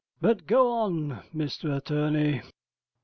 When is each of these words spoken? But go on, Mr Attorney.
But 0.19 0.47
go 0.47 0.71
on, 0.71 1.21
Mr 1.31 1.77
Attorney. 1.77 2.41